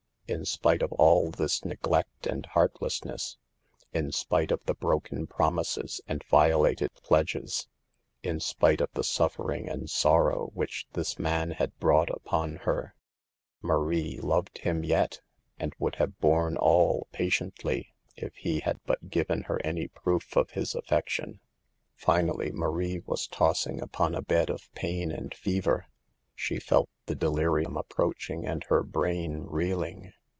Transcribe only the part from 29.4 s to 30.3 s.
reeling.